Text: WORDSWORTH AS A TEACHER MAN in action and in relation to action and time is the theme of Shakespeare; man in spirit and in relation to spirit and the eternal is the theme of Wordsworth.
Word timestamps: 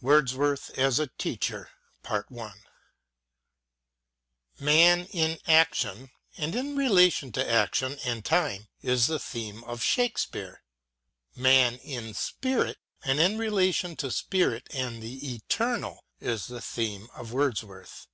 WORDSWORTH 0.00 0.70
AS 0.78 0.98
A 0.98 1.06
TEACHER 1.18 1.68
MAN 4.58 5.04
in 5.10 5.38
action 5.46 6.10
and 6.38 6.54
in 6.56 6.74
relation 6.76 7.30
to 7.32 7.46
action 7.46 7.98
and 8.02 8.24
time 8.24 8.68
is 8.80 9.06
the 9.08 9.18
theme 9.18 9.62
of 9.64 9.82
Shakespeare; 9.82 10.62
man 11.34 11.74
in 11.80 12.14
spirit 12.14 12.78
and 13.04 13.20
in 13.20 13.36
relation 13.36 13.96
to 13.96 14.10
spirit 14.10 14.66
and 14.74 15.02
the 15.02 15.34
eternal 15.34 16.06
is 16.20 16.46
the 16.46 16.62
theme 16.62 17.08
of 17.14 17.34
Wordsworth. 17.34 18.06